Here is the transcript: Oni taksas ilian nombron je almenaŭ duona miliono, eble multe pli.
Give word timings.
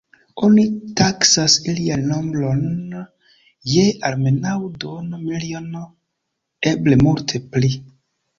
Oni 0.45 0.61
taksas 1.01 1.57
ilian 1.73 2.05
nombron 2.11 2.63
je 3.73 3.83
almenaŭ 4.09 4.55
duona 4.85 5.21
miliono, 5.27 5.85
eble 6.75 6.99
multe 7.05 7.45
pli. 7.55 7.73